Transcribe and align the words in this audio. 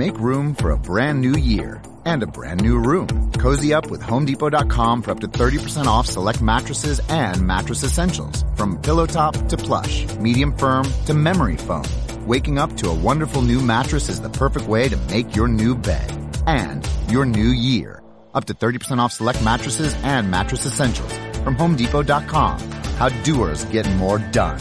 Make 0.00 0.18
room 0.18 0.54
for 0.54 0.70
a 0.70 0.78
brand 0.78 1.20
new 1.20 1.36
year 1.36 1.82
and 2.06 2.22
a 2.22 2.26
brand 2.26 2.62
new 2.62 2.78
room. 2.78 3.30
Cozy 3.32 3.74
up 3.74 3.90
with 3.90 4.00
HomeDepot.com 4.00 5.02
for 5.02 5.10
up 5.10 5.20
to 5.20 5.28
30% 5.28 5.84
off 5.84 6.06
select 6.06 6.40
mattresses 6.40 7.02
and 7.10 7.46
mattress 7.46 7.84
essentials. 7.84 8.42
From 8.56 8.80
pillow 8.80 9.04
top 9.04 9.34
to 9.48 9.58
plush, 9.58 10.06
medium 10.16 10.56
firm 10.56 10.86
to 11.04 11.12
memory 11.12 11.58
foam. 11.58 11.84
Waking 12.26 12.56
up 12.58 12.74
to 12.78 12.88
a 12.88 12.94
wonderful 12.94 13.42
new 13.42 13.60
mattress 13.60 14.08
is 14.08 14.22
the 14.22 14.30
perfect 14.30 14.66
way 14.68 14.88
to 14.88 14.96
make 15.12 15.36
your 15.36 15.48
new 15.48 15.74
bed 15.74 16.10
and 16.46 16.88
your 17.08 17.26
new 17.26 17.52
year. 17.70 18.02
Up 18.32 18.46
to 18.46 18.54
30% 18.54 19.00
off 19.00 19.12
select 19.12 19.44
mattresses 19.44 19.94
and 20.02 20.30
mattress 20.30 20.64
essentials 20.64 21.12
from 21.44 21.56
HomeDepot.com. 21.56 22.58
How 22.96 23.10
doers 23.22 23.66
get 23.66 23.86
more 23.96 24.18
done. 24.18 24.58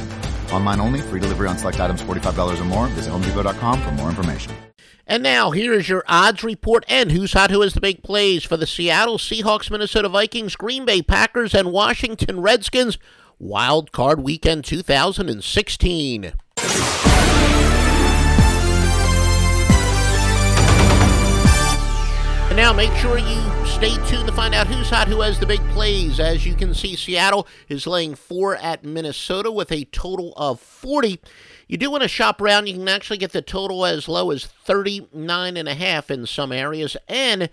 Online 0.52 0.82
only, 0.82 1.00
free 1.00 1.22
delivery 1.22 1.48
on 1.48 1.58
select 1.58 1.80
items 1.80 2.02
$45 2.02 2.60
or 2.60 2.66
more. 2.66 2.88
Visit 2.88 3.14
HomeDepot.com 3.14 3.82
for 3.82 3.92
more 3.92 4.10
information. 4.10 4.69
And 5.10 5.24
now 5.24 5.50
here 5.50 5.74
is 5.74 5.90
your 5.90 6.04
odds 6.08 6.44
report 6.44 6.86
and 6.88 7.12
who's 7.12 7.34
hot, 7.34 7.50
who 7.50 7.62
has 7.62 7.74
the 7.74 7.82
big 7.82 8.04
plays 8.04 8.44
for 8.44 8.58
the 8.58 8.68
Seattle 8.68 9.18
Seahawks, 9.18 9.72
Minnesota 9.72 10.08
Vikings, 10.08 10.56
Green 10.56 10.86
Bay 10.86 11.02
Packers, 11.02 11.56
and 11.56 11.72
Washington 11.72 12.42
Redskins 12.42 13.00
Wild 13.40 13.92
Card 13.92 14.22
Weekend 14.22 14.66
2016. 14.66 16.34
And 22.46 22.56
now 22.56 22.72
make 22.72 22.94
sure 22.98 23.18
you 23.18 23.59
stay 23.70 23.96
tuned 24.08 24.28
to 24.28 24.34
find 24.34 24.54
out 24.54 24.68
who's 24.68 24.90
hot, 24.90 25.08
who 25.08 25.22
has 25.22 25.40
the 25.40 25.46
big 25.46 25.62
plays. 25.70 26.20
As 26.20 26.46
you 26.46 26.56
can 26.56 26.74
see, 26.74 26.96
Seattle 26.96 27.48
is 27.68 27.88
laying 27.88 28.16
four 28.16 28.56
at 28.56 28.84
Minnesota 28.84 29.52
with 29.52 29.72
a 29.72 29.86
total 29.86 30.34
of 30.36 30.60
40. 30.60 31.22
You 31.68 31.78
do 31.78 31.92
want 31.92 32.04
to 32.04 32.10
shop 32.10 32.42
around. 32.42 32.68
You 32.68 32.74
can 32.74 32.88
actually 32.90 33.20
get 33.20 33.32
the 33.32 33.42
total 33.42 33.86
as 33.86 34.08
low 34.08 34.32
as 34.32 34.46
39 34.46 35.56
and 35.56 35.70
a 35.70 35.76
half 35.76 36.10
in 36.12 36.26
some 36.26 36.52
areas, 36.52 36.98
and 37.08 37.50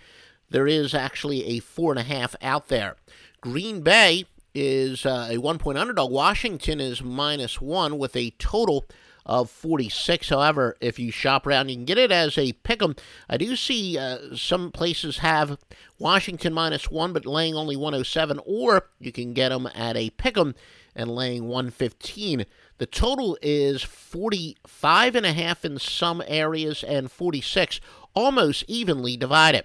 there 0.50 0.66
is 0.66 0.94
actually 0.94 1.44
a 1.44 1.60
four 1.60 1.92
and 1.92 2.00
a 2.00 2.04
half 2.04 2.34
out 2.40 2.68
there. 2.68 2.96
Green 3.40 3.82
Bay 3.82 4.24
is 4.54 5.04
uh, 5.04 5.28
a 5.30 5.38
one 5.38 5.58
point 5.58 5.78
underdog. 5.78 6.10
Washington 6.10 6.80
is 6.80 7.02
minus 7.02 7.60
one 7.60 7.98
with 7.98 8.16
a 8.16 8.30
total 8.38 8.86
of 9.26 9.50
46. 9.50 10.28
However, 10.28 10.76
if 10.80 10.98
you 10.98 11.10
shop 11.10 11.46
around, 11.46 11.68
you 11.68 11.76
can 11.76 11.84
get 11.84 11.98
it 11.98 12.12
as 12.12 12.38
a 12.38 12.52
pick 12.52 12.82
'em. 12.82 12.94
I 13.28 13.36
do 13.36 13.56
see 13.56 13.98
uh, 13.98 14.34
some 14.34 14.70
places 14.70 15.18
have 15.18 15.58
Washington 15.98 16.54
minus 16.54 16.90
one, 16.90 17.12
but 17.12 17.26
laying 17.26 17.54
only 17.54 17.76
107, 17.76 18.40
or 18.46 18.88
you 19.00 19.12
can 19.12 19.34
get 19.34 19.50
them 19.50 19.68
at 19.74 19.96
a 19.96 20.10
pick 20.10 20.38
'em 20.38 20.54
and 20.94 21.10
laying 21.10 21.48
115. 21.48 22.46
The 22.78 22.86
total 22.86 23.36
is 23.42 23.82
45 23.82 25.16
and 25.16 25.26
a 25.26 25.32
half 25.32 25.64
in 25.64 25.78
some 25.78 26.22
areas 26.26 26.84
and 26.84 27.10
46, 27.10 27.80
almost 28.14 28.64
evenly 28.68 29.16
divided. 29.16 29.64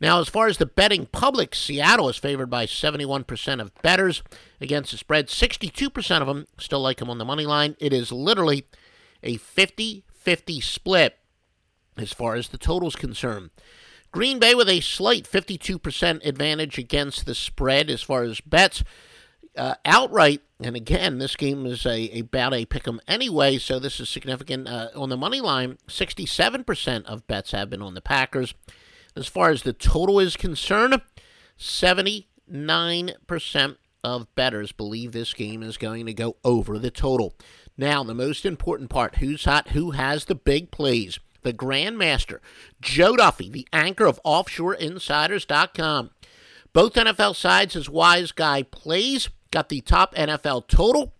Now, 0.00 0.20
as 0.20 0.28
far 0.28 0.48
as 0.48 0.58
the 0.58 0.66
betting 0.66 1.06
public, 1.06 1.54
Seattle 1.54 2.08
is 2.08 2.16
favored 2.16 2.50
by 2.50 2.66
71% 2.66 3.60
of 3.60 3.72
bettors 3.82 4.22
against 4.60 4.90
the 4.90 4.96
spread. 4.98 5.28
62% 5.28 6.20
of 6.20 6.26
them 6.26 6.46
still 6.58 6.80
like 6.80 6.98
them 6.98 7.08
on 7.08 7.18
the 7.18 7.24
money 7.24 7.46
line. 7.46 7.76
It 7.78 7.92
is 7.92 8.10
literally 8.10 8.66
a 9.22 9.36
50 9.36 10.04
50 10.12 10.60
split 10.60 11.18
as 11.96 12.12
far 12.12 12.36
as 12.36 12.48
the 12.48 12.58
total 12.58 12.88
is 12.88 12.96
concerned. 12.96 13.50
Green 14.12 14.38
Bay 14.38 14.54
with 14.54 14.68
a 14.68 14.80
slight 14.80 15.24
52% 15.24 16.24
advantage 16.24 16.78
against 16.78 17.26
the 17.26 17.34
spread 17.34 17.90
as 17.90 18.02
far 18.02 18.22
as 18.22 18.40
bets. 18.40 18.84
Uh, 19.56 19.74
outright, 19.84 20.40
and 20.60 20.76
again, 20.76 21.18
this 21.18 21.36
game 21.36 21.66
is 21.66 21.84
a, 21.84 22.16
a 22.16 22.20
about 22.20 22.54
a 22.54 22.64
pick 22.64 22.88
'em 22.88 23.02
anyway, 23.06 23.58
so 23.58 23.78
this 23.78 24.00
is 24.00 24.08
significant. 24.08 24.66
Uh, 24.66 24.88
on 24.94 25.10
the 25.10 25.16
money 25.16 25.42
line, 25.42 25.76
67% 25.88 27.04
of 27.04 27.26
bets 27.26 27.50
have 27.50 27.68
been 27.68 27.82
on 27.82 27.92
the 27.92 28.00
Packers. 28.00 28.54
As 29.14 29.26
far 29.26 29.50
as 29.50 29.62
the 29.62 29.74
total 29.74 30.18
is 30.20 30.36
concerned, 30.36 31.02
79% 31.58 33.76
of 34.04 34.32
bettors 34.34 34.72
believe 34.72 35.12
this 35.12 35.34
game 35.34 35.62
is 35.62 35.76
going 35.76 36.06
to 36.06 36.14
go 36.14 36.36
over 36.44 36.78
the 36.78 36.90
total. 36.90 37.34
Now, 37.76 38.02
the 38.02 38.14
most 38.14 38.44
important 38.44 38.90
part 38.90 39.16
who's 39.16 39.44
hot, 39.44 39.68
who 39.68 39.92
has 39.92 40.24
the 40.26 40.34
big 40.34 40.70
plays? 40.70 41.18
The 41.42 41.52
Grandmaster, 41.52 42.38
Joe 42.80 43.16
Duffy, 43.16 43.50
the 43.50 43.66
anchor 43.72 44.06
of 44.06 44.20
OffshoreInsiders.com. 44.24 46.10
Both 46.72 46.94
NFL 46.94 47.34
sides, 47.34 47.74
as 47.74 47.90
Wise 47.90 48.30
Guy 48.30 48.62
plays, 48.62 49.28
got 49.50 49.68
the 49.68 49.80
top 49.80 50.14
NFL 50.14 50.68
total. 50.68 51.14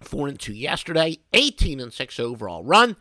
4 0.00 0.28
and 0.28 0.40
2 0.40 0.54
yesterday, 0.54 1.18
18 1.34 1.78
and 1.78 1.92
6 1.92 2.20
overall 2.20 2.64
run. 2.64 2.96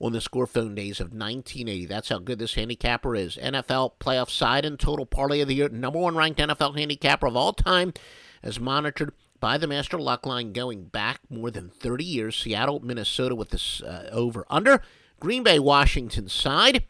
on 0.02 0.12
the 0.12 0.20
score 0.20 0.46
phone 0.46 0.74
days 0.74 1.00
of 1.00 1.06
1980. 1.12 1.86
That's 1.86 2.08
how 2.08 2.18
good 2.18 2.40
this 2.40 2.54
handicapper 2.54 3.14
is. 3.14 3.36
NFL 3.36 3.92
playoff 4.00 4.28
side 4.28 4.64
and 4.64 4.78
total 4.78 5.06
parlay 5.06 5.40
of 5.40 5.48
the 5.48 5.54
year, 5.54 5.68
number 5.68 6.00
one 6.00 6.16
ranked 6.16 6.40
NFL 6.40 6.76
handicapper 6.76 7.28
of 7.28 7.36
all 7.36 7.52
time, 7.52 7.94
as 8.42 8.58
monitored 8.58 9.12
by 9.38 9.56
the 9.56 9.68
Master 9.68 9.98
Lock 9.98 10.26
Line 10.26 10.52
going 10.52 10.84
back 10.84 11.20
more 11.30 11.52
than 11.52 11.68
30 11.68 12.04
years. 12.04 12.36
Seattle, 12.36 12.80
Minnesota 12.80 13.36
with 13.36 13.50
this 13.50 13.80
uh, 13.82 14.08
over 14.12 14.44
under. 14.50 14.82
Green 15.20 15.44
Bay, 15.44 15.60
Washington 15.60 16.28
side. 16.28 16.84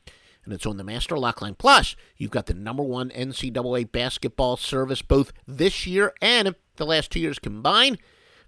And 0.44 0.52
it's 0.52 0.66
on 0.66 0.78
the 0.78 0.84
Master 0.84 1.16
Lock 1.16 1.42
Line. 1.42 1.54
Plus, 1.54 1.94
you've 2.16 2.30
got 2.30 2.46
the 2.46 2.54
number 2.54 2.82
one 2.82 3.10
NCAA 3.10 3.92
basketball 3.92 4.56
service 4.56 5.02
both 5.02 5.32
this 5.46 5.86
year 5.86 6.14
and 6.20 6.54
the 6.76 6.86
last 6.86 7.12
two 7.12 7.20
years 7.20 7.38
combined 7.38 7.98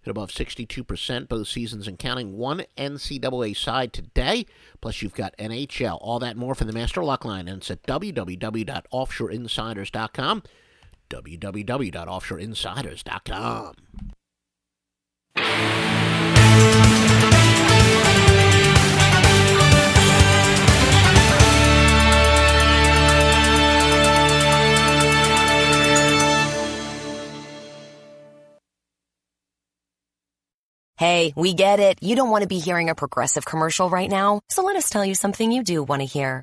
at 0.05 0.11
above 0.11 0.31
62% 0.31 1.29
both 1.29 1.49
seasons 1.49 1.89
and 1.89 1.99
counting. 1.99 2.37
One 2.37 2.65
NCAA 2.77 3.57
side 3.57 3.93
today, 3.93 4.47
plus 4.81 5.03
you've 5.03 5.15
got 5.15 5.37
NHL. 5.39 5.99
All 6.01 6.19
that 6.21 6.37
more 6.37 6.55
from 6.55 6.67
the 6.67 6.73
Master 6.73 7.03
Lock 7.03 7.25
Line, 7.25 7.49
and 7.49 7.59
it's 7.59 7.71
at 7.71 7.83
www.offshoreinsiders.com. 7.85 10.43
www.offshoreinsiders.com. 11.11 13.75
Hey, 31.05 31.35
we 31.37 31.53
get 31.53 31.81
it. 31.81 31.99
You 32.01 32.17
don't 32.17 32.31
want 32.31 32.45
to 32.45 32.49
be 32.49 32.59
hearing 32.59 32.89
a 32.89 32.95
progressive 32.95 33.45
commercial 33.45 33.91
right 33.91 34.09
now, 34.09 34.41
so 34.49 34.63
let 34.63 34.77
us 34.77 34.89
tell 34.89 35.05
you 35.05 35.15
something 35.15 35.53
you 35.53 35.63
do 35.63 35.83
want 35.83 36.01
to 36.01 36.07
hear. 36.07 36.43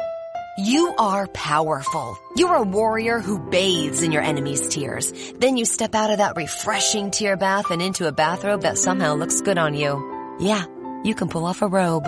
You 0.56 0.94
are 1.00 1.26
powerful. 1.26 2.16
You're 2.36 2.58
a 2.58 2.62
warrior 2.62 3.18
who 3.20 3.40
bathes 3.40 4.04
in 4.04 4.12
your 4.12 4.22
enemy's 4.22 4.68
tears. 4.68 5.12
Then 5.40 5.58
you 5.58 5.66
step 5.66 5.96
out 5.96 6.12
of 6.12 6.20
that 6.20 6.36
refreshing 6.36 7.10
tear 7.10 7.38
bath 7.38 7.72
and 7.72 7.82
into 7.82 8.06
a 8.06 8.12
bathrobe 8.12 8.62
that 8.62 8.78
somehow 8.78 9.16
looks 9.16 9.42
good 9.42 9.58
on 9.58 9.74
you. 9.74 9.98
Yeah, 10.40 10.66
you 11.04 11.16
can 11.16 11.30
pull 11.30 11.48
off 11.48 11.64
a 11.64 11.68
robe. 11.68 12.08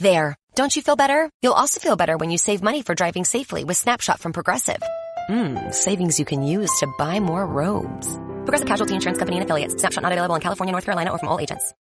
There. 0.00 0.34
Don't 0.56 0.74
you 0.74 0.82
feel 0.82 0.96
better? 0.96 1.30
You'll 1.40 1.62
also 1.62 1.78
feel 1.78 1.94
better 1.94 2.16
when 2.16 2.32
you 2.32 2.38
save 2.38 2.64
money 2.64 2.82
for 2.82 2.96
driving 2.96 3.24
safely 3.24 3.62
with 3.62 3.76
Snapshot 3.76 4.18
from 4.18 4.32
Progressive. 4.32 4.82
Mmm, 5.30 5.72
savings 5.72 6.18
you 6.18 6.24
can 6.24 6.42
use 6.42 6.80
to 6.80 6.92
buy 6.98 7.20
more 7.20 7.46
robes. 7.46 8.18
Progressive 8.46 8.68
Casualty 8.68 8.94
Insurance 8.94 9.18
Company 9.18 9.36
and 9.38 9.44
affiliates. 9.44 9.74
Snapshot 9.74 10.02
not 10.02 10.12
available 10.12 10.36
in 10.36 10.40
California, 10.40 10.72
North 10.72 10.84
Carolina, 10.84 11.10
or 11.10 11.18
from 11.18 11.28
all 11.28 11.40
agents. 11.40 11.74